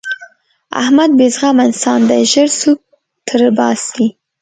[0.81, 2.79] احمد بې زغمه انسان دی؛ ژر سوک
[3.27, 4.07] تر باسي.